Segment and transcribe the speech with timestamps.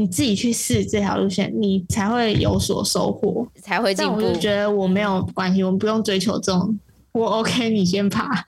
[0.00, 4.14] 你自己去试这条路线，你才会有所收获， 才会进步。
[4.18, 6.80] 但我就觉得我没有关系，我们不用追求这种。
[7.12, 8.46] 我 OK，你先爬。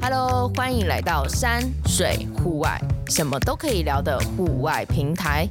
[0.00, 5.46] Hello，欢迎来到山水户外，什么都可以聊的户外平台。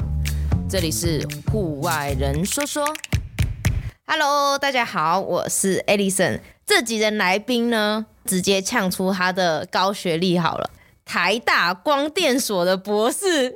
[0.68, 2.86] 这里是户外人说说。
[4.06, 6.42] Hello，大家好，我是 Alison。
[6.66, 10.69] 这集的来宾呢，直接呛出他的高学历好了，
[11.05, 13.54] 台大光电所的博士。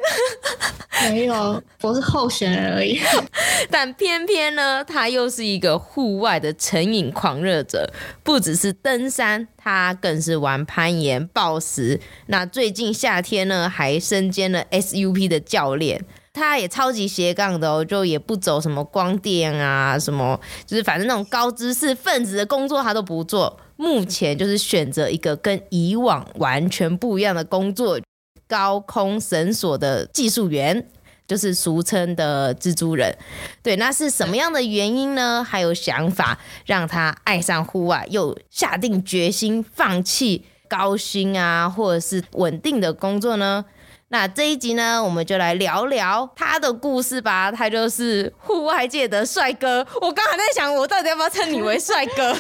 [1.04, 3.00] 没有，我是候选人而已。
[3.72, 7.92] 但偏偏呢，他又是一个户外的成瘾狂热者，
[8.24, 12.00] 不只是登山，他更是玩攀岩、暴食。
[12.26, 16.04] 那最近夏天呢，还身兼了 SUP 的教练。
[16.38, 23.60] 他也超级斜杠的哦，就也不走什么光电啊，什么就是反正那种高知识分子的工作他都不做。
[23.76, 28.00] 目前就是选择一个跟以往完全不一样的工作——
[28.48, 30.88] 高空绳索的技术员，
[31.28, 33.16] 就是俗称的蜘蛛人。
[33.62, 35.44] 对，那是什么样的原因呢？
[35.44, 43.64] 还有想法让他爱上户外，又下定决心放弃高薪啊，或者是稳定的工作呢？
[44.10, 47.52] 那这一集呢，我们就来聊聊他的故事吧。
[47.52, 49.86] 他就是户外界的帅哥。
[50.00, 52.34] 我刚才在想，我到底要不要称你为帅哥？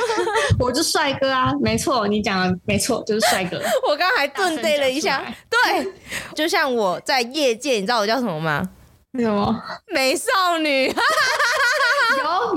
[0.58, 3.60] 我就帅哥啊，没错，你讲的没错，就是帅哥。
[3.86, 5.92] 我刚才顿对了一下，对，
[6.34, 8.66] 就像我在业界，你知道我叫什么吗？
[9.18, 9.62] 什么？
[9.92, 10.94] 美少女。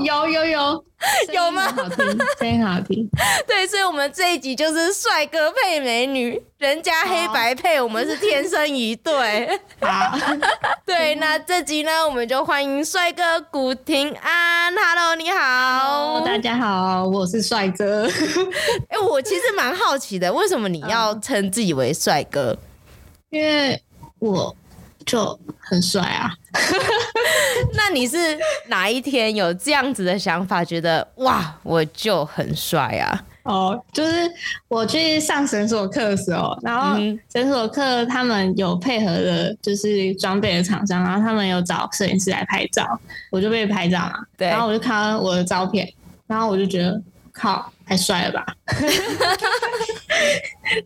[0.00, 0.84] 有有有
[1.32, 1.62] 有吗？
[1.72, 3.08] 好听，声音好听。
[3.46, 9.48] 对，所以，我们这一集就是帅哥配美女，人家黑白配，我们是天生一对。
[9.82, 10.16] 好，
[10.86, 14.72] 对，那这集呢，我们就欢迎帅哥古廷安。
[14.74, 16.20] Hello，你好。
[16.20, 18.06] 大家好，我是帅哥。
[18.88, 22.56] 哎、欸，我其实蛮好奇的，为什么你要称自己为帅哥？
[23.30, 23.82] 因为
[24.20, 24.54] 我。
[25.06, 26.32] 就很帅啊！
[27.74, 28.16] 那你是
[28.68, 33.24] 哪一天有这样子的想法，觉得哇，我就很帅啊？
[33.42, 34.30] 哦，就是
[34.68, 36.96] 我去上绳索课的时候，然后
[37.30, 42.98] 绳索课他们有配合的，就是装备的厂商，然后他们有找摄影师来拍照，
[43.30, 44.14] 我就被拍照嘛。
[44.38, 45.86] 对，然后我就看到我的照片，
[46.26, 46.98] 然后我就觉得
[47.32, 47.70] 靠。
[47.86, 48.46] 太帅了吧！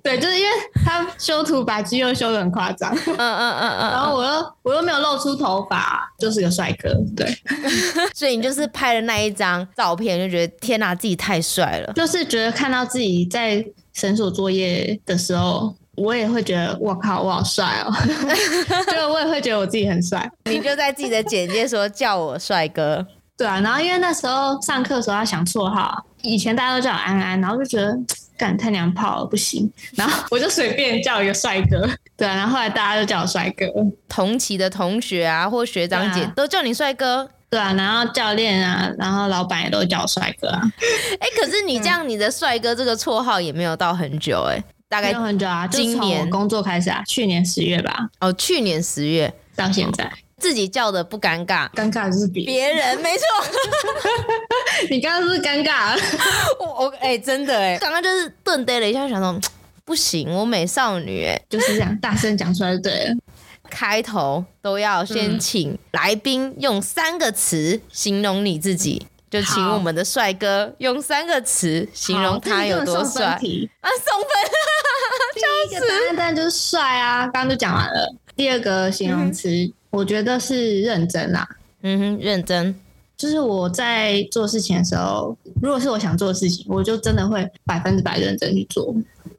[0.03, 0.51] 对，就是因为
[0.85, 7.27] 他修图把肌肉修的很夸张，嗯嗯嗯嗯，然后我又我又没有露出头发，就是个帅哥，对。
[8.15, 11.93] 所以你就是拍了那一张照片，就觉得天哪，自己太帅了。
[11.93, 13.65] 就是觉得看到自己在
[13.95, 17.93] 绳索作业的时候，我也会觉得我靠，我好帅哦！
[18.93, 20.29] 就我也会觉得我自己很帅。
[20.47, 23.07] 你就在自己的简介说叫我帅哥。
[23.37, 27.97] 对啊，然后因为那时候上课的时候要想绰号，以前大家都叫我安安，然后就觉得
[28.37, 31.89] 干太娘炮了不行， 然后我就随便叫一个帅哥。
[32.17, 33.67] 对啊，然后后来大家都叫我帅哥，
[34.09, 37.29] 同期的同学啊或学长姐都叫你帅哥。
[37.51, 40.61] 对啊，然后教练啊，然后老板也都叫我帅哥啊。
[41.19, 48.09] 哎，可是你这样，你的帅哥这个绰号也没有到很久哎，大概很久啊，今年工作开始啊，去年十月吧。
[48.21, 50.11] 哦，去年十月到现在。
[50.39, 53.25] 自己叫的不尴尬，尴尬的是别别人，没错。
[54.91, 55.99] 你刚刚是不是尴尬？
[56.61, 59.39] 我我哎，真的哎，刚刚就是顿呆了一下，想说
[59.85, 63.17] 不行，我美少女哎，就是这样大声讲出来就对了。
[63.71, 73.37] 开头都要先请来宾用三个词形容你自己，嗯、就请我们的帅哥用三个词形容他有多帅啊！
[73.37, 74.31] 送分，
[75.69, 78.15] 第一个答案当然就是帅啊，刚刚就讲完了。
[78.37, 79.49] 第二个形容词。
[79.91, 81.49] 嗯我觉得是认真啦，
[81.83, 82.75] 嗯哼，认真，
[83.17, 88.95] 就是我在做事情的时候，如果是我想做的事情，我就真的会百分之百认真去做，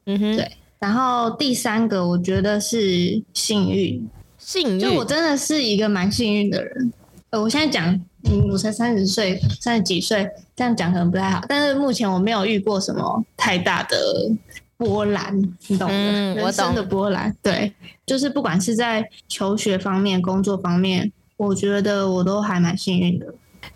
[0.06, 0.50] 嗯哼，对。
[0.80, 6.92] 然后第三个，我觉得是幸运，幸运，就我真的是一个蛮幸运的人。
[7.30, 7.86] 呃，我现在讲，
[8.24, 13.96] 嗯，我才三十岁，三十几岁，这样讲可能不太好，但是目前我没有遇过什么太大的。
[14.80, 15.38] 波澜，
[15.68, 17.70] 你懂的，嗯，人生的波澜，对，
[18.06, 23.26] 就是不管是在求学方面、工作方面，我觉得我都还蛮幸运的。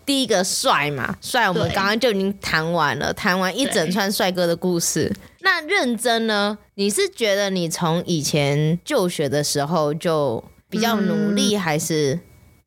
[0.03, 5.13] 第一个帅嘛，帅，我们刚刚就已经谈完了，谈完一整串帅哥的故事。
[5.41, 6.57] 那认真呢？
[6.73, 12.19] 你是觉得你从以前就学的时候就比较努力，还是？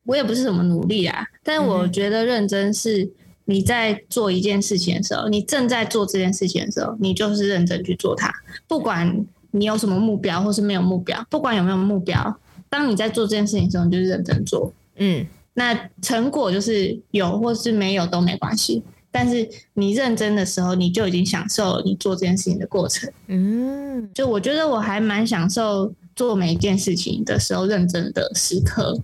[0.05, 3.11] 我也不是什么努力啊，但我觉得认真是。
[3.49, 8.31] 你在做一件事情的时候，你正在做这件事情的时候，你就是认真去做它。
[8.67, 14.71] 不管你有什么目标，或是没有目标，不管有没有目标，当你在做这件事情的时候，你就是认真做。
[14.97, 15.25] 嗯，
[15.55, 18.83] 那成果就是有或是没有都没关系。
[19.09, 23.11] 但是你认真的时候，你就已经享受了你做这件事情的过程。
[23.25, 28.95] 嗯，就我觉得我还蛮享受做每一件事情的时候认真的时刻。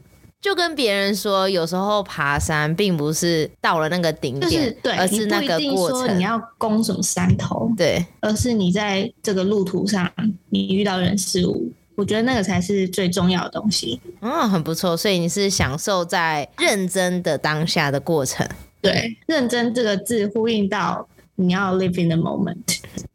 [0.45, 6.19] 就跟别人说，有时候爬山并不是到了那个顶点，就是对，而是那个过程。
[6.19, 10.07] 你要攻什么山头，对，而是你在这个路途上，
[10.51, 13.99] 你遇到人事物，我觉得那个才是最重要的东西。
[14.21, 14.95] 嗯，很不错。
[14.95, 18.47] 所以你是享受在认真的当下的过程。
[18.81, 22.55] 对，认真这个字呼应到你要 live in the moment，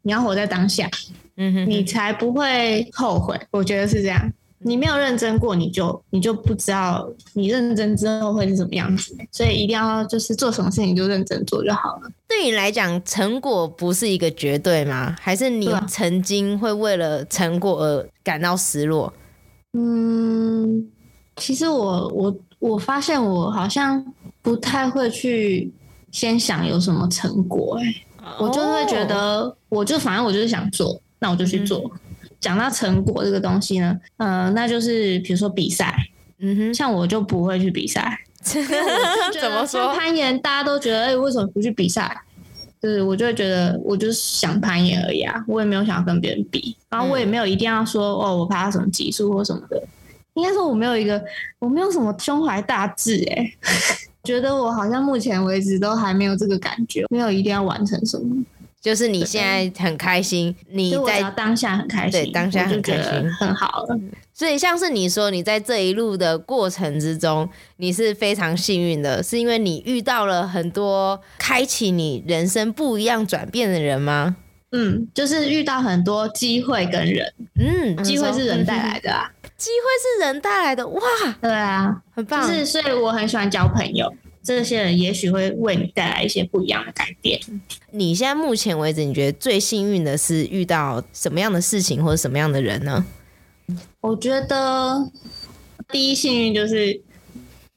[0.01, 0.89] 你要活在当下，
[1.37, 3.39] 嗯哼，你才不会后悔。
[3.51, 4.21] 我觉得是这样。
[4.63, 12.09] 你没有认真过，你就你就不知道你认真之后会是什么样子，所以一定要就是做什么事情就认真做就好了。
[12.27, 15.15] 对你来讲，成果不是一个绝对吗？
[15.19, 19.11] 还是你曾经会为了成果而感到失落？
[19.73, 20.87] 嗯，
[21.37, 24.03] 其实我我我发现我好像
[24.41, 25.71] 不太会去
[26.11, 31.79] 先想有什么成果，欸，哎，我就会觉得，我就反正我就是想做，那我就去做。
[31.95, 31.99] 嗯
[32.41, 35.95] 讲到成果这个东西呢，呃，那就是比如说比赛，
[36.39, 39.93] 嗯哼，像我就不会去比赛， 怎么说？
[39.93, 42.19] 攀岩大家都觉得，哎、欸，为什么不去比赛？
[42.81, 49.81] 就是我就会觉得，我就是想攀岩而已啊，我也没有想要跟别人比，然后我也没有一定要说，哦，我爬到什么级数或什么的。
[50.33, 51.21] 应该说我没有一个，
[51.59, 53.53] 我没有什么胸怀大志，哎，
[54.23, 58.43] 觉得我好像目前为止都还没有这个感觉，没有一定要完成什么。
[58.81, 63.99] 就是你现在很开心，你在当下很开心，对，当下很开心，很好了。
[64.33, 67.47] 所以像是你说，你在这一路的过程之中，
[67.77, 74.37] 你是非常幸运的，是因为你遇到了很多开启你人生不一样转变的人吗？
[74.71, 81.01] 嗯，就是遇到很多机会跟人，嗯，机会是人带来的啊，机会是人带来的，哇，
[81.39, 82.47] 对啊，很棒。
[82.47, 84.11] 就是所以我很喜欢交朋友。
[84.43, 87.39] 这些人也许会为你带来一些不一样的改变。
[87.91, 93.05] 你现在目前为止，你觉得最幸运的是遇到什么样的事情或者什么样的人呢？
[94.01, 95.11] 我觉得
[95.89, 96.99] 第一幸运就是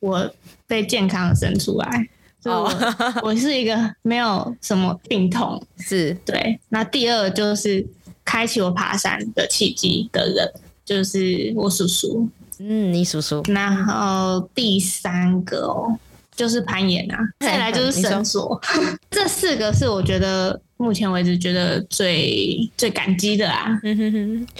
[0.00, 0.32] 我
[0.66, 2.08] 被健康生出来，
[2.44, 2.68] 哦，
[3.22, 6.58] 我是一个没有什么病痛，是对。
[6.70, 7.86] 那第二就是
[8.24, 10.52] 开启我爬山的契机的人，
[10.84, 12.28] 就是我叔叔。
[12.58, 13.42] 嗯，你叔叔。
[13.48, 15.98] 然后第三个哦。
[16.36, 18.60] 就是攀岩啊，再来就是 绳索，
[19.10, 23.78] 这四个是我觉得目前为止觉得最最感激的啊。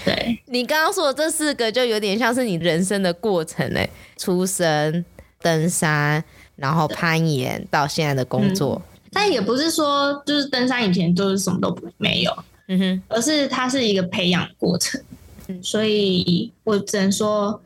[0.05, 5.05] 对，你刚刚说的这四个就有点像是你人生的过程嘞，出生、
[5.43, 6.23] 登山，
[6.57, 8.81] 然后攀岩到现在的工作。
[8.85, 12.33] 嗯，但也不是说就是登山以前都是什么都没有，
[12.69, 15.01] 嗯哼，而是它是一个培养过程，
[15.61, 17.61] 所以我只能说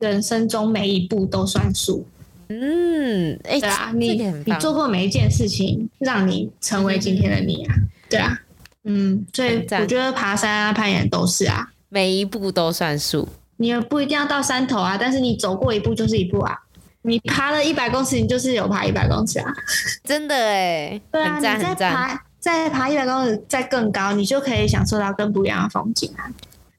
[0.00, 2.06] 人生中每一步都算数。
[2.48, 4.12] 嗯，哎、欸，对啊，你
[4.44, 7.74] 你做过每一件事情，让你成为今天的你啊，
[8.08, 8.38] 对啊，
[8.84, 13.28] 嗯，所以我觉得爬山啊、攀岩都是啊，每一步都算数。
[13.56, 16.58] 你也不一定要到山头啊，但是你走过一步就是一步啊。
[17.02, 19.52] 你爬了一百公尺，你就是有爬一百公尺啊，
[20.04, 26.24] 真的哎，对啊，你再爬再爬一百公尺，再更高，你就可以享受到更不一样的风景啊。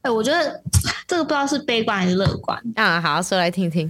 [0.01, 0.61] 哎，我觉得
[1.07, 3.89] 这个不知道是悲观还是乐观啊，好，说来听听。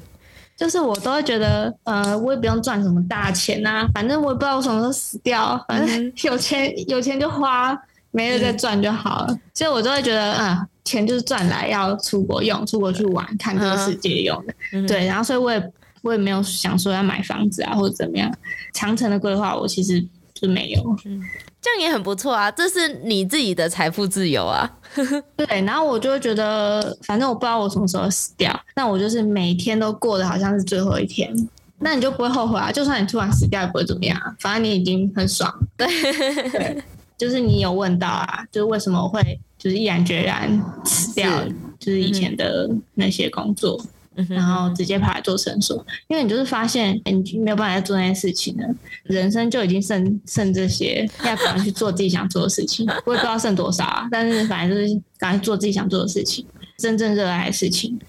[0.58, 7.78] 就是我都会觉得，呃，我也不用赚什么大钱呐、啊，反正我也不知道我什么时候死掉，反正 有钱有钱就花，
[8.12, 9.28] 没了再赚就好了。
[9.30, 14.54] 嗯、所以我都会觉得，嗯、呃，钱就是赚来要出国用，出国去玩，看这个世界用的。
[14.72, 15.72] 嗯、对，然后所以我也
[16.02, 18.32] 我也没有想说要买房子啊或者怎么样，
[18.74, 20.96] 长城的规划我其实就没有。
[21.06, 21.20] 嗯
[21.66, 24.72] 这样也很不错啊，这是你自己的财富自由啊。
[25.36, 31.36] 对，然后我就会觉得，反正我不知道我什么时候死掉，那我就是每天都过得好像是最后一天，
[31.80, 32.72] 那你就不会后悔啊。
[32.72, 35.52] 就算你突然死掉也不会怎么样，反正你已经很爽。
[35.76, 35.88] 对，
[36.52, 36.84] 对，
[37.18, 41.32] 就是你有问到啊，就是为什么我会就是毅然决然辞掉，
[41.80, 43.84] 就是以前的那些工作。
[44.30, 48.68] 然后直接跑来做绳索，因为你就是发现你没有办法再做那些事情了，
[49.04, 52.88] 人生就已经剩剩这些，要赶快去做自己想做的事情。
[53.06, 56.46] 我也不知道剩多少啊，但是反正就是赶快做自己想做的事情，
[56.78, 58.00] 真正热爱的事情。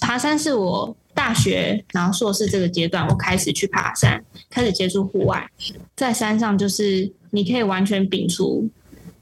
[0.00, 5.46] 爬山是我大学然后硕士这个阶段，我开始去爬山，开始接触户外，
[5.94, 8.68] 在山上就是你可以完全摒除。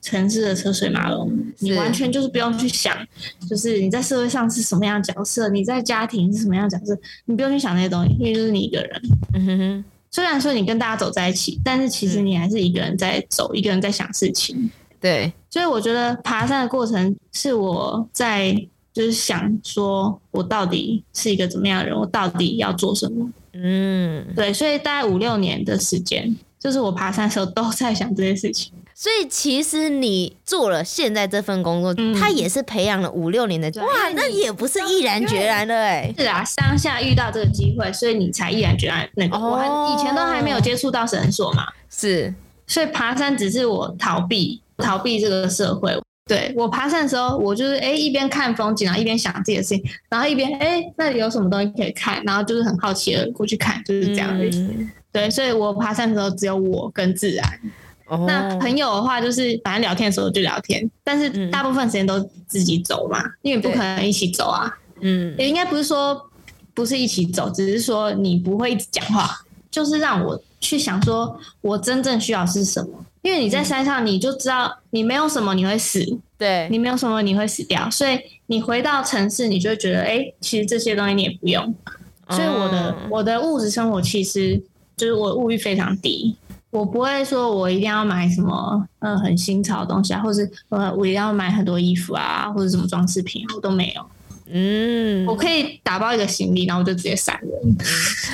[0.01, 2.97] 城市的车水马龙，你完全就是不用去想，
[3.49, 9.03] 就是你在社会上是什么样的角色，你在家庭是什么样的角色，你不用去想那些东西，因为就是你一个人。
[9.35, 9.85] 嗯哼哼。
[10.11, 14.71] 虽然说你跟大家走在一起，但是其实你还是一个人在走，一个人在想事情。
[15.01, 15.33] 对。
[15.51, 18.53] 所以我觉得爬山的过程是我在
[18.93, 23.31] 就是想说，我到底是一个怎么样的人，我到底要做什么。
[23.53, 24.27] 嗯。
[24.35, 26.35] 对，所以大概五六年的时间。
[26.59, 28.71] 就是我爬山的时候都在想这些事情。
[29.01, 36.15] 所以其实你做了现在这份工作，嗯、他也是培养了五六年的，哇，那也不是毅然决然的哎。
[36.19, 39.39] 是啊，当下遇到这个机会，所以你才毅然决然那个。
[39.39, 42.35] 哦、我还以前都还没有接触到绳索嘛，是，
[42.67, 45.99] 所以爬山只是我逃避逃避这个社会。
[46.27, 54.45] 对，我爬山的时候，我就是哎一边看风景，然后一边想自己的事情，然后一边哎那里有什么东西可以看，然后就是很好奇的过去看，就是这样的。
[54.53, 57.43] 嗯、对，所以我爬山的时候只有我跟自然。
[58.27, 64.71] 那朋友的话，就是反正聊天的时候就聊天，但是大部分时间都自己走嘛，嗯、因为不可能一起走啊。
[65.01, 66.21] 嗯，也应该不是说
[66.75, 69.31] 不是一起走，只是说你不会一直讲话，
[69.71, 73.05] 就是让我去想说我真正需要是什么。
[73.23, 76.03] 因为你在山上，你就知道你没有什么你会死，
[76.39, 81.75] 对，你没有什么你会死掉，所以你回到城市，你就会觉得，哎、欸，其实这些东西你也不用。
[82.31, 84.63] 所以我的、嗯、我的物质生活其实
[84.97, 86.35] 就是我物欲非常低。
[86.71, 94.07] 我不会说，我一定要买什么，呃，很新潮的东西啊，或是呃，我一定要买很多衣服啊，或者什么装饰品，我都没有。
[94.53, 97.51] 嗯，我可以打包一个行李，然后我就直接闪人。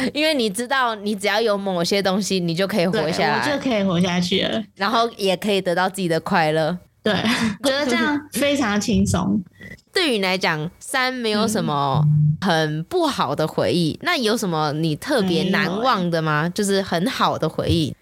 [0.00, 6.78] 嗯，因为你知道，你只要有某些东西，你就可以活下来，我就可以活下去了，然后也可以得到自己的快乐。
[7.02, 7.14] 对，
[7.64, 9.43] 觉得这样非常轻松。
[9.93, 12.02] 对于你来讲，三没有什么
[12.43, 16.47] 很不好的回忆，嗯，那有什么你特别难忘的吗？
[16.50, 17.96] 就是很好的回忆。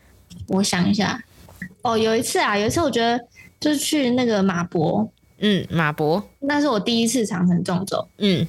[0.49, 1.23] 我想一下，
[1.83, 3.19] 哦，有一次啊，有一次我觉得
[3.59, 5.09] 就是去那个马博，
[5.39, 8.47] 嗯，马博，那是我第一次长城纵走，嗯，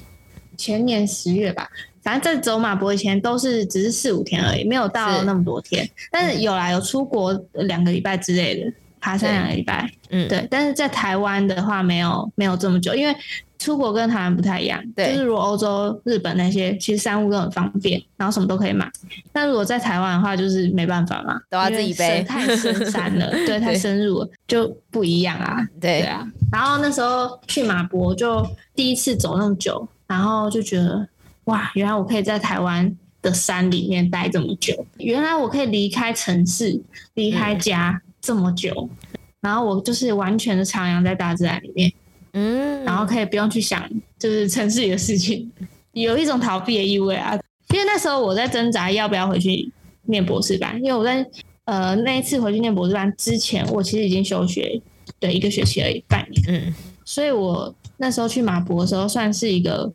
[0.56, 1.68] 前年十月吧，
[2.02, 8.72] 反正在走马博以前都是只是四五天而已，没有到那么多天，是但是有来有出国两个礼拜之类的，
[9.06, 13.14] 爬山两个礼拜，嗯，对，但是在台湾的话没有没有这么久，因为。
[13.58, 18.86] 出国跟台湾不太一样，对，就是如果欧洲、日本那些，其实山屋都很方便，然后什么都可以买。
[19.32, 25.56] 但如果在台湾的话，就是没办法嘛，都要自己背，太深山了， 对，太深入了，就不一样啊。
[25.80, 26.22] 对，对啊。
[26.52, 31.08] 然后那时候去马博，就第一次走那么久，然后就觉得
[31.44, 36.78] 哇，原来我可以在台湾的山里面待这么久，原来我可以离开城市、
[37.14, 38.72] 离开家这么久，
[39.12, 41.92] 嗯、然后我就是完全的徜徉在大自然里面。
[42.32, 45.50] 嗯，然后可以不用去想，就是城市里的事情，
[45.92, 47.38] 有一种逃避的意味啊。
[47.70, 51.26] 因为那时候我在挣扎要不要回去念博士班，因为我在
[51.64, 54.80] 呃那一次回去念博士班之前，我其实已经休学
[55.18, 56.42] 对一个学期而已，半年。
[56.48, 59.90] 嗯，所以我那时候去马博的时候，算是一个，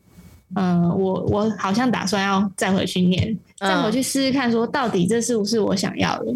[0.55, 6.33] 嗯、呃，我我好像打算要再回去念，再回去试试看，说到底这是不是我想要的。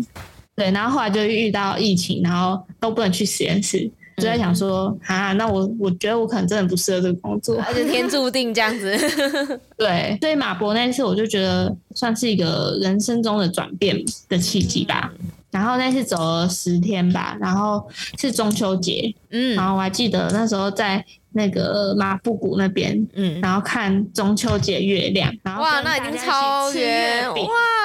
[0.56, 3.92] 对，然后后来就遇到疫情，然后都不能去实验室。
[4.18, 8.98] 就在想说啊，那我我觉得我可能真的不适合这个工作，而且天注定这样子。
[9.78, 15.12] 对，所以马博那次我就觉得算是一个人生中的转变的契机吧。
[15.52, 17.86] 然后那次走了十天吧，然后
[18.18, 27.38] 是中秋节，嗯，然后我还记得那时候在那个马布谷那边，嗯，然后看中秋节月亮，然后哇，那已经超圆，哇，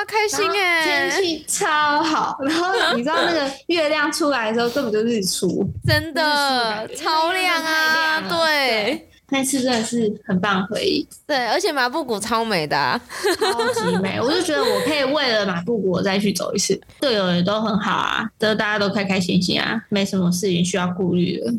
[0.06, 9.06] 开心哎，天气超好，然后 你知道那个月亮出来的时候根本就日出， 真的超亮啊，对。
[9.32, 13.00] 那次真的是很棒的回忆，对，而且马布谷超美的，啊，
[13.38, 14.20] 超级美。
[14.20, 21.54] 我就觉得我可以为了马布谷我再去走一次，队友也都很好啊，都大家都开开心心啊，没什么事情需要顾虑的。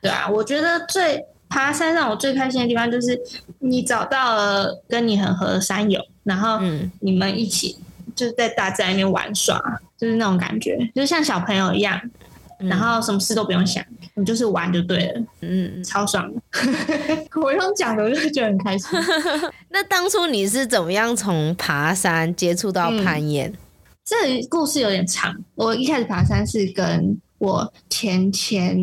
[0.00, 3.20] 对啊，我觉得最爬山让我最开心的地方就是
[3.58, 6.58] 你找到了跟你很合的山友，然后
[7.00, 7.76] 你们一起
[8.16, 9.60] 就是在大自然里面玩耍，
[9.98, 12.00] 就是那种感觉，就像小朋友一样。
[12.58, 16.40] 然后什么事都不用想，你就是玩就对了，嗯，超爽的。
[17.42, 18.88] 我用讲的，我就觉得很开心。
[19.68, 23.50] 那当初你是怎么样从爬山接触到攀岩？
[23.50, 23.58] 嗯，
[24.04, 25.36] 这故事有点长。
[25.56, 28.76] 我一开始爬山是跟我前前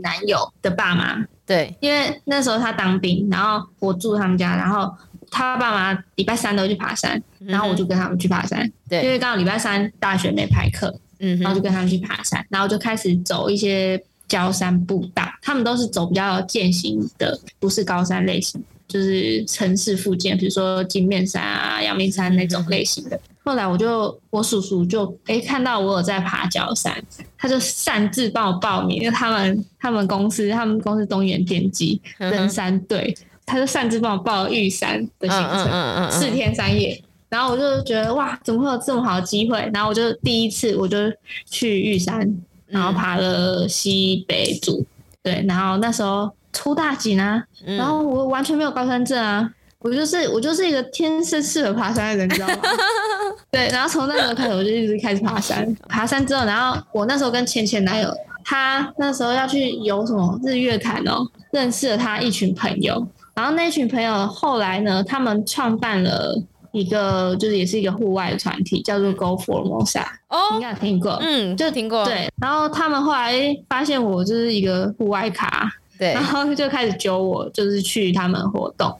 [0.00, 4.94] 男友的爸妈，对，因为那时候他当兵，然后我住他们家，然后
[5.30, 10.94] 他爸妈礼拜三都去爬山，然后我就跟他们去爬山，对，因为刚好礼拜三大学没排课。
[11.20, 15.24] 嗯，然后就跟他们去爬山，然后就开始走一些郊山步道。
[15.42, 23.20] 他们都是走比较健行的，不是高山类型，就是城市附近，比如说金面山啊、阳明山那种类型的。
[23.48, 26.94] 后来我就我叔叔就诶看到我有在爬角山，
[27.38, 37.02] 他就擅自帮我报名，因为他们他们公司他们公司东元电机登山队，他就擅自帮我报了玉山的行程，四天三夜。
[37.30, 39.58] 然后我就觉得哇，怎么会有这么好的机会？
[39.72, 40.98] 然后我就第一次我就
[41.46, 42.30] 去玉山，
[42.66, 44.84] 然后爬了西北组，
[45.22, 52.54] 对，然后那时候出大景啊，然后我完全没有高山症啊，我就是我就是一个天生适合爬山的人，你知道吗？
[53.50, 55.72] 对，然后从那时候开始，我就一直开始爬山。
[55.88, 58.12] 爬山之后，然后我那时候跟前前男友，
[58.44, 63.06] 他那时候要去游什么日月潭哦，认识了他一群朋友。
[63.34, 66.34] 然后那群朋友后来呢，他们创办了
[66.72, 70.02] 一个，就是也是一个户外的团体，叫做 Go Formosa。
[70.28, 72.04] 哦，应该有听过，嗯，就听过。
[72.04, 73.32] 对，然后他们后来
[73.68, 75.70] 发现我就是一个户外咖。
[75.98, 78.94] 对，然后就开始揪我，就是去他们活动。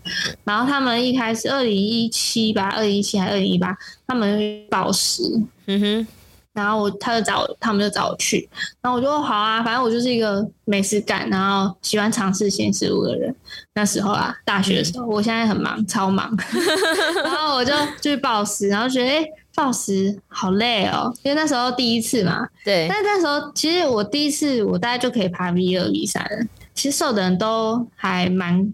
[0.44, 3.76] 然后他们一开始二零一七吧，二零一七还是二零一八，
[4.06, 5.22] 他们抱石。
[5.66, 6.06] 嗯哼。
[6.54, 8.48] 然后我他就找他们就找我去，
[8.82, 13.32] 然后我就说好啊，反正我就是一个没事干，然后喜欢尝试新事物的人。
[13.74, 16.36] 那时候啊，大学的时候，嗯、我现在很忙，超忙。
[17.22, 19.24] 然后我就 去抱石，然后觉得哎，
[19.54, 22.44] 抱石好累哦，因为那时候第一次嘛。
[22.64, 22.88] 对。
[22.90, 26.44] 但那时候其实我第一次，我大概就可以爬 V 二 V 三了。
[26.78, 28.72] 其实瘦的人都还蛮，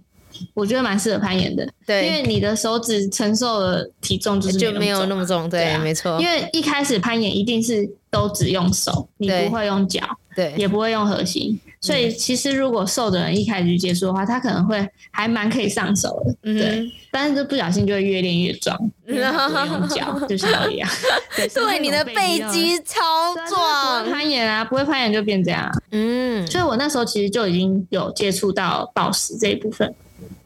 [0.52, 1.66] 我觉得蛮适合攀岩的。
[1.86, 5.48] 对，因为你的手指承受的体重就是就没有那么重。
[5.48, 6.20] 对，没错。
[6.20, 10.02] 因为一开始攀岩一定是都只用手，你不会用脚，
[10.36, 11.58] 对，也不会用核心。
[11.84, 16.34] 所以其实如果瘦的人一开始去接触的话，他可能会还蛮可以上手的。
[16.44, 16.92] 嗯，对。
[17.10, 18.74] 但是就不小心就会越练越壮，
[19.04, 20.88] 不用脚， 就像我一样。
[21.36, 24.10] 对，对你的背肌超壮。
[24.10, 25.70] 攀岩啊，不会攀岩就变这样。
[25.90, 29.94] 嗯，所以我那时候其实就已经有接触到暴食这一部分，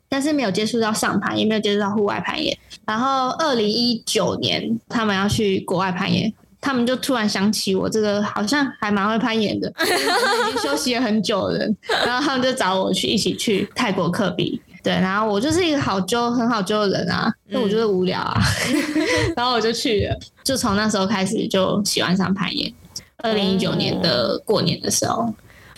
[0.08, 2.58] 但是没有接触到上盘，也没有接触到户外攀岩。
[2.84, 6.32] 然后二零一九年他们要去国外攀岩。
[6.60, 14.60] 他们就突然想起我这个好像还蛮会攀岩的， 已经休息了很久的人，然后他们就找我去一起去泰国克比。
[14.80, 18.40] 对，然后我就是一个好揪、很好揪的人啊，那我就是无聊啊，
[19.36, 22.72] 然后我就去了，就从那时候开始就喜欢上攀岩。
[23.18, 25.34] 二零一九年的过年的时候，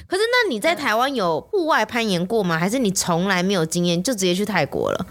[0.07, 2.59] 可是那你在台湾有户外攀岩过吗？
[2.59, 5.07] 还是你从来没有经验就直接去泰国了？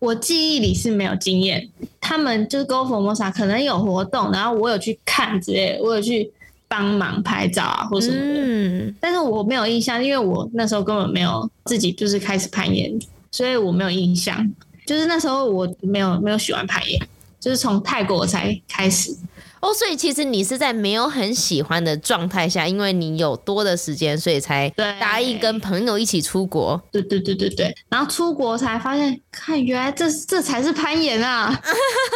[0.00, 1.68] 我记忆里是没有经验，
[2.00, 6.28] 他们就是 Go Formosa 可能有活动，然后我有去看之类的，我有去
[6.66, 12.98] 帮忙拍照啊或什么的，嗯，但是我没有印象，因为我那时候根本没有自己就是开始攀岩，
[13.30, 14.50] 所以我没有印象，
[14.86, 16.98] 就是那时候我没有没有喜欢攀岩，
[17.38, 19.14] 就是从泰国才开始。
[19.60, 26.80] 哦，所以其实你是在没有很喜欢的状态下，因为你有多的时间，所以才答应跟朋友一起出国。
[26.90, 31.54] 对对对对对，然后出国才发现，看原来这这才是攀岩啊！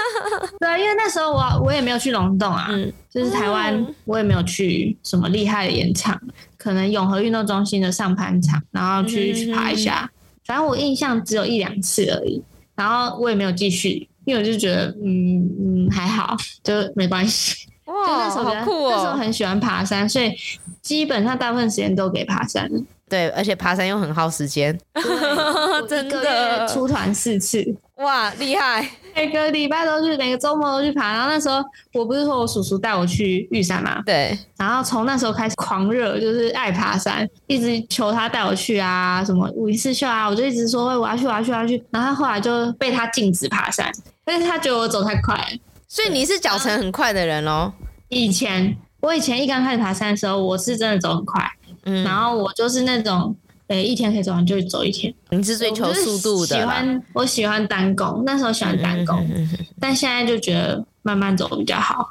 [0.58, 6.18] 对啊，因为那时候我我也没有去龙洞啊，嗯、就是台湾我也没有去什么厉害的岩场，
[6.56, 10.10] 可能永和运动中心的上攀场，然后去、嗯、去爬一下。
[10.46, 12.42] 反正我印象只有一两次而已，
[12.74, 14.08] 然后我也没有继续。
[14.24, 17.68] 因为我就觉得，嗯嗯，还好，就没关系。
[17.86, 18.92] 哇，就那时候好酷哦！
[18.94, 20.32] 那时候很喜欢爬山，所以
[20.80, 22.70] 基本上大部分时间都给爬山。
[23.06, 24.76] 对，而且爬山又很耗时间，
[25.86, 27.62] 真的出团四次，
[27.96, 28.88] 哇，厉害！
[29.14, 31.12] 每个礼拜都去，每个周末都去爬。
[31.12, 34.36] 然后那时候我不是说我叔叔带我去玉山嘛，对。
[34.56, 41.84] 然后从那时候开始狂热，就是爱爬山，一直求他带我去啊，什么五一四秀啊，我就一直说我要去，我要去，我要去。
[41.90, 43.92] 然后他后来就被他禁止爬山，
[44.24, 47.72] 但是他觉得我走太快，所以你是脚程很快的人哦。
[48.08, 51.42] 以前我以前一刚开始爬山的时候，我是真的走很快。
[51.84, 53.36] 嗯，然后我就是那种，
[53.68, 55.12] 诶，一天可以走完就走一天。
[55.28, 56.56] 你是追求速度的？
[56.56, 62.08] 喜欢，我喜欢单攻，那时候喜欢单攻，嗯、但现在就觉得慢慢走比较好，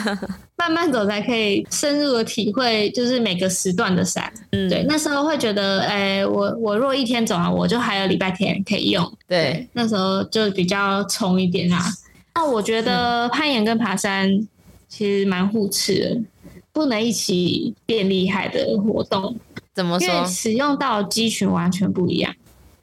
[0.58, 4.32] 慢慢走才可以深入的体会，就是每个时段的山。
[4.52, 9.04] 嗯，对，那时候会觉得，诶，我我若一天走完，我就还有礼拜天可以用。
[9.28, 11.84] 对，对，那时候就比较冲一点啊。
[12.34, 14.28] 那我觉得攀岩跟爬山
[14.88, 16.20] 其实蛮互斥的。
[16.72, 19.36] 不能一起变厉害的活动，
[19.74, 20.08] 怎么说？
[20.08, 22.32] 因为使用到肌群完全不一样。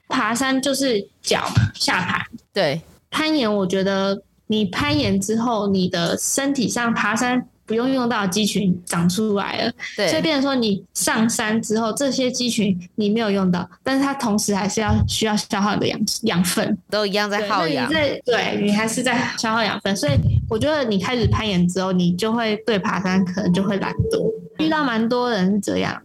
[0.08, 2.80] 爬山就是脚下盘，对。
[3.10, 7.46] 攀岩，我觉得你攀岩之后，你的身体上爬山。
[7.68, 17.86] 不用用到肌群长出来了，对，所以变成说你上山之后，这些肌群你没有用到，但是它同时还是要需要消耗你的养养分，都一样在耗氧。
[17.90, 20.12] 对，对你还是在消耗养分，所以
[20.48, 24.32] 我觉得你开始攀岩之后，你就会对爬山可能就会懒惰。
[24.64, 26.00] 遇到蛮多人是这样，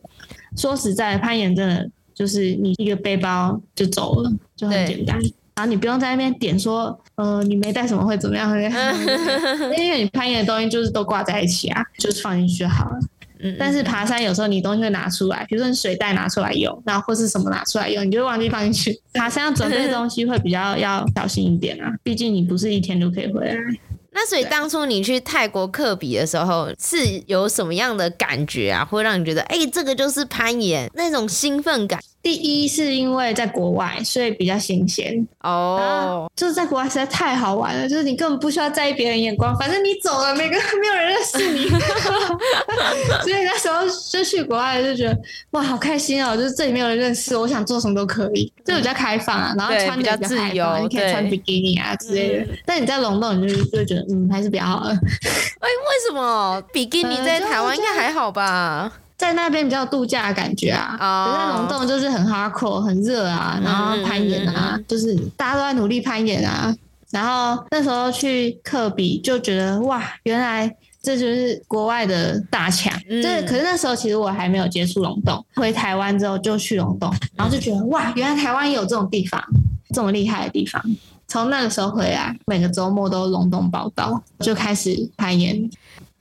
[0.58, 5.18] 说实在，攀岩真的就是你一个背包就走了，就很简单。
[5.56, 8.50] 然后你不用在那边点说，呃，你没带什么会怎么样？
[9.78, 13.00] 因为你攀岩的东西就是都挂在一起啊，就是放进去就好了。
[13.39, 13.56] 嗯。
[13.60, 19.00] 但是爬山有时候你东西会拿出来，比如说你水袋拿出来用，然后或是什么拿出来用，你就会忘记放进去。
[19.13, 23.56] 爬山要准备东西会比较要小心一点啊，毕竟你不是一天就可以回来。
[24.16, 28.86] 那所以当初你去泰国克比的时候，是有什么样的感觉啊？
[28.86, 32.00] 会让你觉得，哎、欸，这个就是攀岩那种兴奋感？
[32.24, 36.22] 第一是因为在国外，所以比较新鲜哦。
[36.22, 36.32] Oh.
[36.34, 41.68] 就是在国外实在太好玩了，就是你根本不需要在意别人眼光，反正你走了，每个 没有人认识你。
[43.24, 45.20] 所以那时候就去国外就觉得
[45.52, 46.36] 哇，好开心哦！
[46.38, 49.54] 就是这里没有人认识我，我想做什么都可以，就比较开放啊。
[49.58, 52.48] 然后穿的比较自由，你可以穿比基尼啊之类的。
[52.66, 54.92] 但你在龙洞，你就就会觉得嗯，还是比较好了。
[54.92, 58.90] 哎，为什么比基尼在台湾应该还好吧？
[59.24, 66.76] 在那边比较度假的感觉啊，哦、在龙洞就是很 hardcore 很热啊，然后攀岩啊，嗯、就是大家都在努力攀岩啊。
[67.10, 70.70] 然后那时候去科比就觉得哇，原来
[71.02, 72.94] 这就是国外的大强。
[73.08, 79.42] 这、嗯、可是那时候其实我还没有接触龙洞， 回台湾之后就去龙洞，然后就觉得哇，原来台湾也有这种地方，
[79.96, 80.84] 这么厉害的地方。
[81.30, 85.70] 从那个时候回来，每个周末都龙洞报道，就开始攀岩。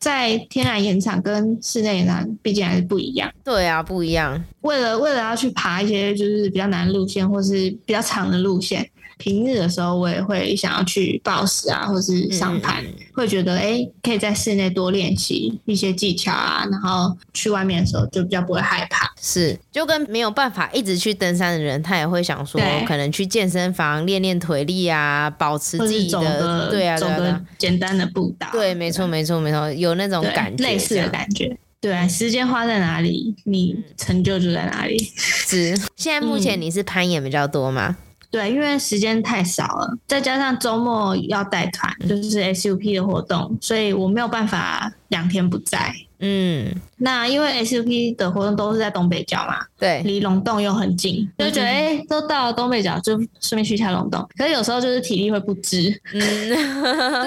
[0.02, 3.32] 在天然岩场跟室内岩场毕竟还是不一样。
[3.44, 4.44] 对啊，不一样。
[4.62, 8.84] 为了为了要去爬一些就是比较难的路线，或是比较长的路线。
[9.22, 19.08] 平日的时候，我也会想要去暴食啊，或是上盘，嗯、会觉得哎、欸，可以在室内多练习一些技巧啊，然后去外面的时候就比较不会害怕。
[19.20, 28.48] 是，就跟没有办法一直去登山的人，他也会想说，可能去健身房练练腿力啊，保持自己的，的对啊，走个简单的步道。
[28.50, 31.56] 对，没错，没错，没错，有那种感觉，类似的感觉。
[31.80, 34.98] 对啊，时间花在哪里，你成就就在哪里。
[35.16, 37.96] 是， 现在目前你是攀岩比较多吗？
[37.96, 37.96] 嗯
[38.32, 45.94] 对，因为时间太少了，再加上周末要带团，就是 SUP 的活动，所以我没有办法两天不在。
[46.24, 54.26] 嗯，那因为 SUP 的活动都是在东北角嘛，对，离龙洞又很近，就觉得哎、欸，都到了东北角，就顺便去一下龙洞。
[54.38, 56.56] 可是有时候就是体力会不支，嗯， 对，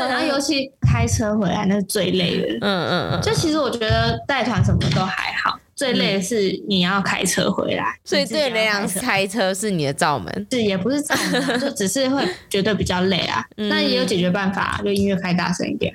[0.07, 2.47] 然后尤其开车回来那是最累的。
[2.61, 5.59] 嗯嗯嗯，就其实我觉得带团什么都还好。
[5.75, 13.45] 最累的是你要开车回来，嗯、所以对雷阳开车是你的罩门，是也不是罩门，就只是会 觉得比较累啊。
[13.57, 15.93] 那、嗯、也有解决办法，就音乐开大声一点，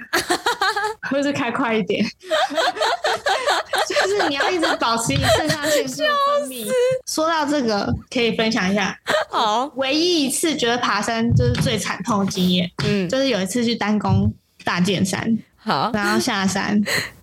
[1.10, 2.04] 或是开快一点，
[3.88, 6.02] 就是你要一直保持你肾上腺素
[6.40, 6.68] 分泌。
[7.06, 8.94] 说到这个，可以分享一下，
[9.30, 14.30] 好，唯一一次觉得爬山就是最惨痛的经验，嗯，就是有一次去单攻
[14.62, 16.78] 大剑山，好，然后下山。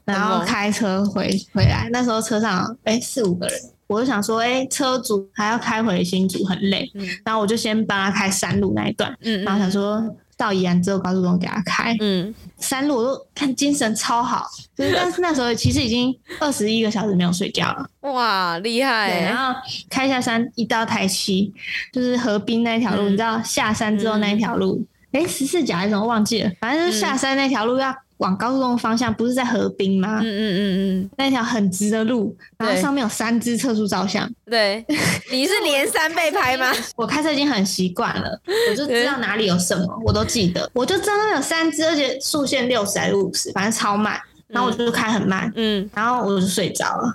[0.07, 10.01] 然后开车回回来，那时候车上哎四五个人，我就想说哎车主还要开回新竹很累，嗯、然后我就先帮他开山路那一段，嗯嗯然后想说
[10.37, 21.53] 到宜兰之后高速公路给他开，嗯，山路我都看精神超好，就是但是 那时候其实已经二十一个小时没有睡觉了，哇厉害，对，然后开下山一到台七，
[21.91, 27.93] 就是河滨那条路，嗯、你知道下山之后那一条路，哎十四甲还是什么忘记了，反正就是下山那条路要。
[28.17, 30.19] 往高速公路方向不是在河滨吗？
[30.21, 34.29] 嗯嗯嗯嗯，那条很直的路，然后上面有三只测速照相。
[34.49, 34.83] 对，
[35.31, 36.71] 你是连三被拍吗？
[36.95, 40.69] 我开车已经很习惯了，我就知道哪里有什么，我都记得。
[40.73, 44.19] 我就知道那有三只，而且速限六十还是五十，反正超慢。
[44.47, 47.13] 然后我就开很慢，嗯，然后我就睡着了。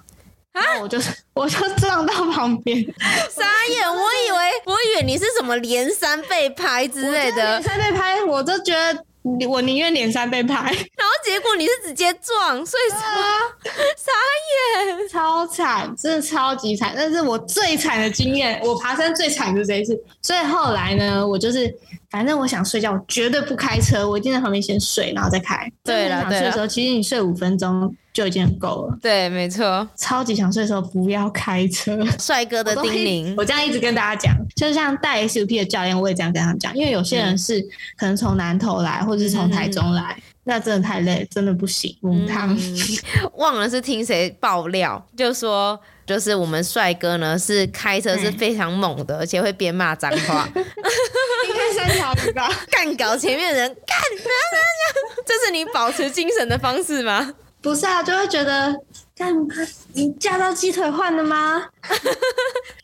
[0.52, 0.98] 然后我就
[1.32, 2.78] 我就撞到旁边，
[3.30, 3.88] 傻眼！
[3.88, 9.02] 我以为我以为你是什么连三被拍之类的，连三被拍，我就觉得。
[9.48, 12.98] 我宁愿脸上被拍， 然后结果你是直接撞，所以说
[13.96, 14.11] 傻
[14.87, 16.92] 眼，超惨，真的超级惨。
[16.96, 19.96] 但是我最惨的经验，我爬山最惨就这一次。
[20.20, 21.72] 所以后来呢，我就是
[22.11, 25.70] 反正我想睡觉，我绝对不开车，我一定在旁边先睡，然后再开。
[25.85, 27.94] 对了，想睡的时候，其实你睡五分钟。
[28.12, 28.98] 就已经很够了。
[29.01, 29.88] 对，没错。
[29.96, 31.98] 超级想睡的时候不要开车。
[32.18, 37.61] 帅哥的叮咛，我这样一直跟大家讲，就像带 SUP 的教练，我也这样跟他们讲，因为有些人是
[37.96, 41.96] 可能从南投来，或者是从台中来，嗯、那真的太累，真的不行。
[42.03, 42.29] 嗯，
[43.37, 50.46] 忘了是听谁爆料，就说就是我们帅哥呢是开车是非常猛的，嗯、而且会边骂脏话。
[50.55, 52.48] 应该三条鱼吧？
[52.70, 53.96] 干搞前面人，干，
[55.27, 57.33] 这是你保持精神的方式吗？
[57.62, 58.75] 不是啊，就会觉得，
[59.16, 59.46] 干嘛？
[59.94, 61.62] 你驾照鸡腿换的吗？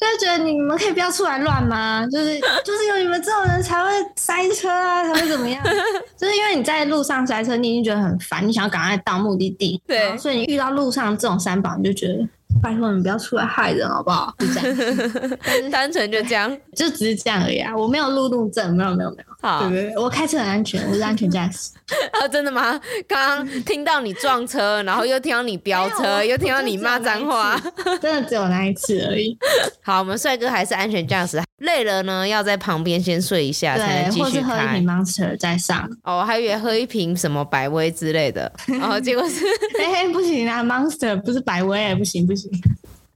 [0.01, 2.07] 就会觉得你们可以不要出来乱吗？
[2.11, 5.63] 就是就是有你们这种人才会塞车啊，才会怎么样？
[6.17, 9.83] 就是因为你在路上塞车，你已经觉得很烦，你想要赶快到目的地。
[9.87, 12.29] 对，所以你遇到路上这种三宝，你就觉得
[12.63, 14.33] 拜托你不要出来害人好不好？
[14.39, 17.77] 就这样， 单纯就这样，就只是这样而已啊！
[17.77, 19.25] 我没有路怒症，没有没有没有。
[19.41, 21.71] 好，对对，我开车很安全，我是安全驾驶。
[22.13, 22.79] 啊，真的吗？
[23.07, 27.57] 刚刚听到你撞车，然后又听到你飙车，又听到你骂脏话，
[28.03, 29.39] 真的只有那一次而已。
[29.81, 34.27] 好，我们帅哥还是安全驾驶，累了呢，要在旁边先睡一下，才能继续开。
[34.27, 35.89] 或是喝一瓶 Monster 再上。
[36.03, 39.45] 哦，我还以为喝一瓶什么百威之类的，然 后结果是，
[39.79, 42.51] 哎、欸，不行啊，Monster 不是百威，不行不行。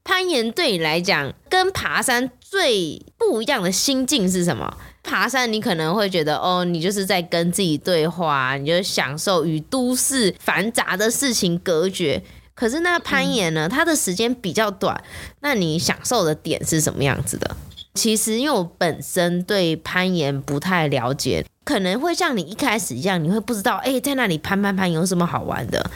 [0.05, 4.73] 攀岩对你来讲，跟爬山最不一样的心境是什么？
[5.03, 12.23] 爬山你可能会觉得，哦，你就是在跟自己对话，你就享受与都市繁杂的事情隔绝。
[12.55, 15.03] 可是那攀岩呢，它的时间比较短，
[15.41, 17.57] 那你享受的点是什么样子的？
[17.95, 25.91] 其实因为我本身对攀岩不太了解，可能会像你一开始一样，你会不知道，哎，在那里攀攀攀有什么好玩的？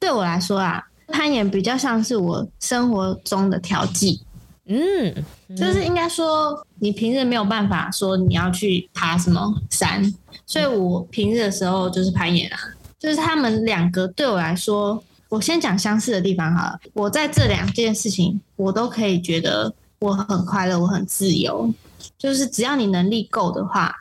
[0.00, 0.82] 对我来说啊。
[1.08, 4.20] 攀岩比较像是我生活中的调剂，
[4.66, 5.14] 嗯，
[5.56, 10.02] 就是应该说你平日没有办法说你要去爬什么山，
[10.44, 12.58] 所以我平日的时候就是攀岩啊。
[12.98, 16.80] 就是他们两个对我来说，我先讲相似的地方好了。
[16.94, 21.72] 我在这两件事情，我都可以觉得我很快乐，我很自由。
[22.18, 23.94] 就是只要你能力够的话，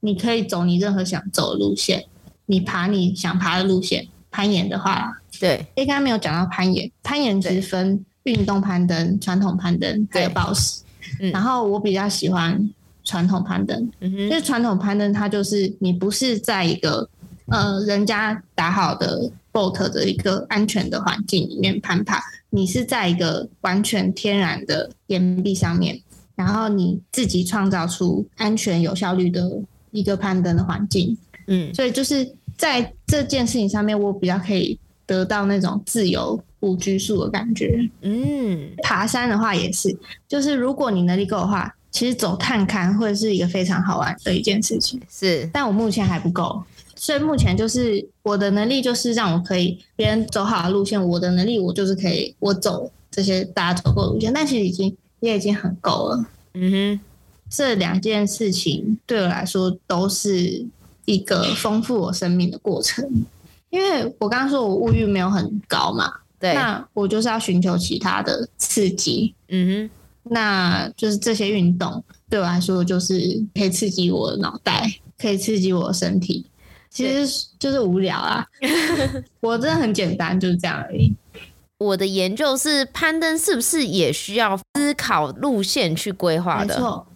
[0.00, 2.06] 你可以走你任何想走的路线，
[2.46, 4.08] 你爬你想爬的路线。
[4.32, 5.12] 攀岩的话。
[5.38, 10.82] 对，应该没有讲到攀岩，攀岩只分运动攀登、传统攀登还有抱石。
[11.20, 12.70] 嗯，然后我比较喜欢
[13.04, 17.08] 传统攀登，嗯哼，就是传统攀登，它就是你不是在一个
[17.46, 26.00] 呃人家打好的 boat 的一个安全的环境里面攀爬，你是在一个完全天然的岩壁上面，
[26.36, 29.50] 然后你自己创造出安全有效率的
[29.90, 31.16] 一个攀登的环境。
[31.46, 34.78] 嗯，所以就是在这件事情上面，我比较可以。
[35.06, 37.88] 得到那种自由无拘束的感觉。
[38.02, 39.94] 嗯，爬山的话也是，
[40.28, 45.00] 就是如果你能力够的话，其实走探勘会是一个非常好玩的一件事情。
[45.10, 46.62] 是，但我目前还不够，
[46.94, 56.26] 所以目前就是我的能力就是让我可以别人走好的路线，我的能力我就是可以我走这些大家走过的路线，但其实已经也已经很够了。
[56.54, 57.00] 嗯哼，
[57.48, 60.64] 这两件事情对我来说都是
[61.06, 63.24] 一个丰富我生命的过程。
[63.70, 73.14] 因为我刚刚说我物欲没有很高嘛，对，那我就是要寻求其他的刺激，嗯哼，那就是这些运动对我来说就是
[73.54, 76.46] 可以刺激我的脑袋，可以刺激我的身体，
[76.88, 78.44] 其实就是无聊啊，
[79.40, 81.14] 我真的很简单，就是这样而已。
[81.78, 86.74] 我的研究是攀登是不是也需要思考路线去规划的？
[86.74, 87.06] 没错。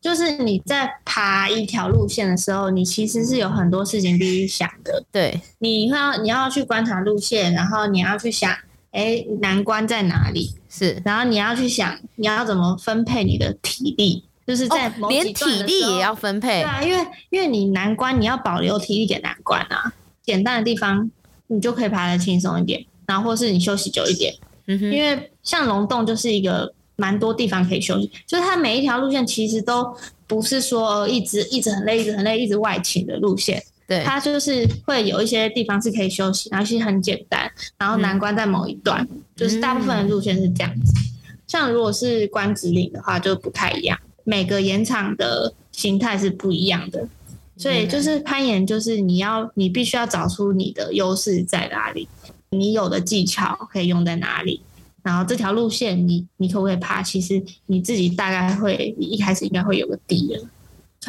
[0.00, 5.02] 就是你在爬一条路线的时候，你其实是有很多事情必须想的。
[5.10, 8.56] 对，你要你要去观察路线，然后你要去想，
[8.92, 10.54] 哎，难关在哪里？
[10.68, 16.62] 是，然后你要去想，你要怎么分配你的体力，就是在连体力也要分配。
[16.62, 21.10] 对啊，因为因为你难关你要保留体力给难关啊，简单的地方
[21.46, 24.34] 你就可以爬得轻松一点，然后或是你休息久一点。
[24.66, 26.74] 嗯哼，因为像龙洞就是一个。
[27.00, 29.96] 蛮多地方可以休息，就是它每一条路线其实都
[30.26, 33.62] 不是说一直一直很累，一直很累，一直外勤的路线。
[33.88, 40.92] 对，它就是会有一些地方是可以休息，然后其实很简单，然后难关在某一段，嗯、就是大部分的路线是这样子。
[41.26, 47.08] 嗯、像如果是关子岭的话，就不太一样，每个岩场的形态是不一样的，
[47.56, 52.06] 所以就是攀岩，就是你要你必须要找出你的优势在哪里，
[52.50, 54.60] 你有的技巧可以用在哪里。
[55.02, 57.02] 然后这条路线你，你你可不可以爬？
[57.02, 60.42] 其实你自己大概会，你一开始应该会有个底的。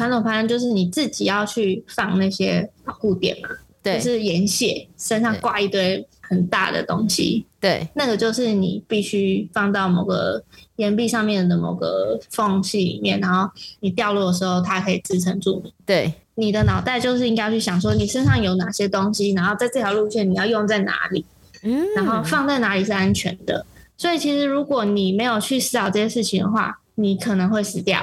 [0.00, 3.50] 传统攀登就是你自己要去放那些保护点嘛，
[3.82, 10.42] 对，就是岩蟹身上挂一堆很大的东西，对，那个就是你必须放到某个
[10.76, 15.74] 岩壁上面的某个缝隙里面，然后你掉落的时候，它可以支撑住你。
[15.84, 21.26] 对，你的脑袋就是应该去想说，你身上有哪些东西，然后在这条路线你要用在哪里，
[21.62, 23.66] 嗯，然后放在哪里是安全的。
[23.98, 28.02] 所以其实，如果你没有去思考这些事情的话，你可能会死掉。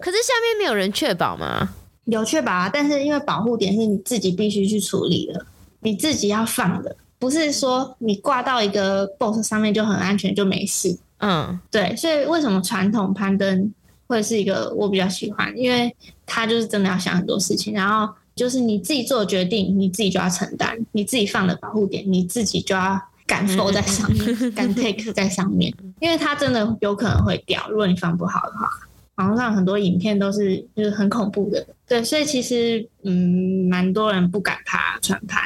[0.00, 1.68] 可是下面没有人确保吗？
[2.04, 5.46] 有确保啊，但是因为保护点是你自己必须去处理的，
[5.80, 10.96] 你自己要放的，不是说你挂到一个 boss 上面就很安全就没事。
[11.18, 11.94] 嗯，对。
[11.96, 13.72] 所以为什么传统攀登
[14.06, 15.52] 会是一个我比较喜欢？
[15.56, 23.00] 因为它就是真的要想很多事情，然后就是你自己做决定，你自己就要承担，你自己放的保护点，你自己就要。
[23.28, 27.60] 敢 f 在上面，敢 take 在上面，因为它真的有可能会掉。
[27.68, 28.70] 如果你放不好的话，
[29.16, 31.66] 网络上很多影片都是就是很恐怖的。
[31.86, 35.42] 对，所以其实嗯，蛮多人不敢爬船盘。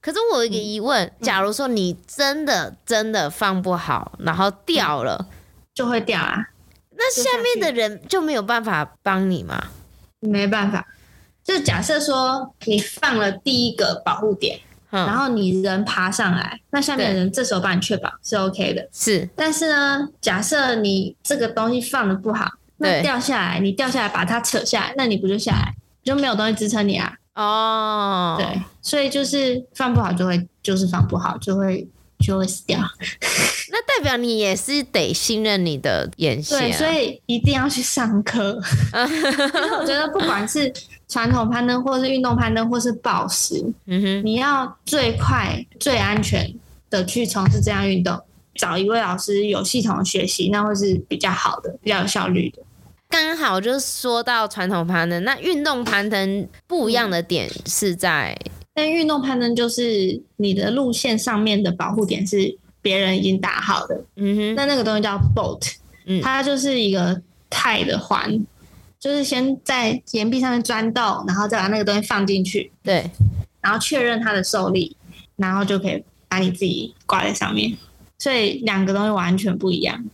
[0.00, 5.26] 可是我有一个疑问，嗯、假如说你真的真的放不好，然后掉了，
[5.74, 6.48] 就会掉啊。
[6.96, 9.68] 那下面的人就没有办法帮你吗？
[10.20, 10.86] 没办法。
[11.44, 14.58] 就假设说你放了第一个保护点，
[14.90, 18.88] 嗯，然后你人爬上来，那下面的人这时候帮你确保是 OK 的。
[18.92, 27.14] 是，但是呢，假设你这个东西放的不好，那掉下来，你掉下来把它扯下来，那你不就下来，就没有东西支撑你啊？
[27.34, 31.86] 哦，对，所以就是放不好就会，就是放不好就会。
[32.20, 32.80] 就会死掉，
[33.70, 38.60] 那代表你也是得信任你的眼线，对，所以一定要去上课。
[38.92, 40.70] 因为我觉得不管是
[41.08, 46.52] 传统攀登，或是运动攀登，或是暴食，嗯哼，你要最快、最安全
[46.90, 48.20] 的去从事这项运动，
[48.56, 52.60] 找一位老师有系统的学习，那会是比较好的，比较有效率的。
[53.08, 58.36] 刚好就说到传统攀登，那运动攀登不一样的点是在。
[58.74, 65.72] 但运动攀登就是你的路线上面的保护点是别人已经打好的，嗯哼，那那个东西叫 bolt，
[66.06, 68.46] 嗯，它就是一个钛的环，
[69.00, 73.10] 就是先在岩壁上面钻洞，然后再把那个东西放进去，对，
[73.60, 74.96] 然后确认它的受力，
[75.36, 77.76] 然后就可以把你自己挂在上面，
[78.18, 80.04] 所以两个东西完全不一样。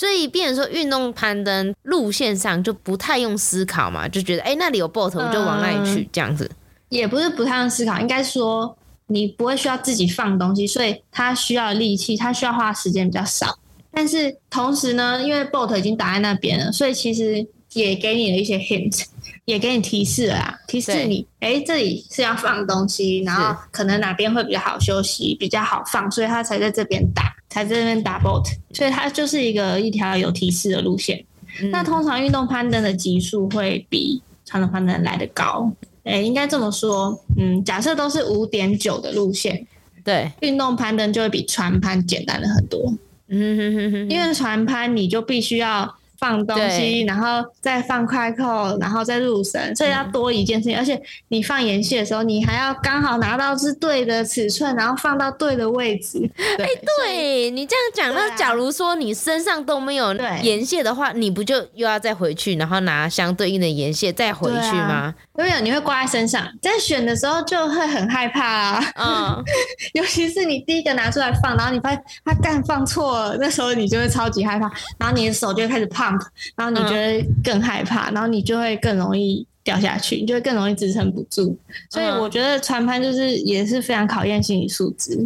[0.00, 6.50] 所以，变成说运动攀登路线上就不太用思考嘛，就觉得哎、欸、那里有 boat 我就往那里去，这样子。
[6.88, 8.74] 也不是不太用思考，应该说
[9.08, 13.58] 你不会需要自己放东西，所以它需要的力气，它需要花的时间比较少。
[13.90, 19.04] 但是同时呢，因为 boat 已经打在那边了，所以其实也给你了一些 hint，
[19.50, 31.24] 也给你提示了啊，提示你，哎、欸，这里是要放东西，然后可能哪边会比较好休息，比较好放，所以它才在这边打，才在这边打 boat，所以它就是一个一条有提示的路线。
[31.60, 35.68] 嗯、那通常运动攀登的级数会比传统攀登来得高。
[36.04, 39.66] 哎、欸，应该这么说，嗯，假设都是五点九的路线，
[40.04, 42.94] 对，运动攀登就会比船攀简单了很多，
[43.28, 45.92] 嗯哼哼哼，因为船攀你就必须要。
[46.20, 50.76] 放东西，然后再放快扣，然后再入绳，所以要多一件事情。
[50.76, 56.30] 嗯、而且你放岩蟹的时候，你还要刚好拿到是对的尺寸，然后放到对的位置。
[56.36, 65.14] 哎、欸，对你这样讲，那假如说你身上都没有岩蟹的话，你不就又要再回去，然后拿相对应的岩蟹再回去吗？
[65.34, 68.84] 没有，你会挂在身上，在选的时候就会很害怕啊。
[68.96, 69.44] 嗯，
[69.94, 75.86] 尤其是你第一个拿出来放，然后你发现它干放错了，那时候你就会超级害怕，然后你的手就会开始
[76.18, 76.30] 胖。
[76.56, 81.56] 然后你就会更害怕，嗯，然后你就会更容易掉下去，你就会更容易支撑不住。
[81.88, 85.18] 所以我觉得船攀就是也是非常考验心理素质。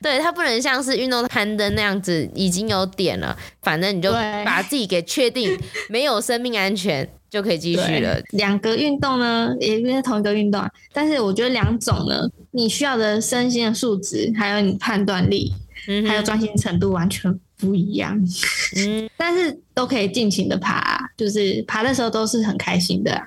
[0.00, 4.12] 对，它不能像是运动攀登那样子已经有点了，反正你就
[4.44, 8.20] 把自己给确定 没有生命安全就可以继续了。
[8.32, 15.50] 两个运动呢，也是同一个运动，但是我觉得两种呢，你需要的身心的素质，还有你判断力，
[15.88, 17.40] 嗯，还有专心程度完全。
[17.64, 18.14] 不一样，
[18.76, 23.24] 嗯， 但是都可以尽情的爬，就是爬的时候都是很开心的啊。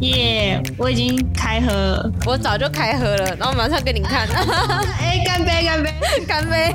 [0.00, 4.26] 耶、yeah，我已经开喝了，我早就开喝了，然后马上给你看。
[4.98, 5.94] 哎，干杯，干杯，
[6.26, 6.74] 干杯！